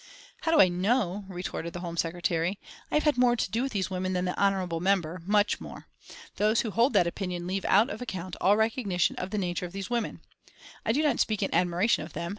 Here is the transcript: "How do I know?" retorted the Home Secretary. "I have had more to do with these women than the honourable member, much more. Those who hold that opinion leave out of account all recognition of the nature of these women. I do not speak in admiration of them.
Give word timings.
"How 0.41 0.51
do 0.51 0.59
I 0.59 0.67
know?" 0.67 1.25
retorted 1.27 1.73
the 1.73 1.81
Home 1.81 1.95
Secretary. 1.95 2.57
"I 2.89 2.95
have 2.95 3.03
had 3.03 3.19
more 3.19 3.35
to 3.35 3.51
do 3.51 3.61
with 3.61 3.71
these 3.71 3.91
women 3.91 4.13
than 4.13 4.25
the 4.25 4.35
honourable 4.35 4.79
member, 4.79 5.21
much 5.27 5.61
more. 5.61 5.85
Those 6.37 6.61
who 6.61 6.71
hold 6.71 6.93
that 6.93 7.05
opinion 7.05 7.45
leave 7.45 7.65
out 7.65 7.91
of 7.91 8.01
account 8.01 8.35
all 8.41 8.57
recognition 8.57 9.15
of 9.17 9.29
the 9.29 9.37
nature 9.37 9.67
of 9.67 9.73
these 9.73 9.91
women. 9.91 10.21
I 10.87 10.91
do 10.91 11.03
not 11.03 11.19
speak 11.19 11.43
in 11.43 11.53
admiration 11.53 12.03
of 12.03 12.13
them. 12.13 12.29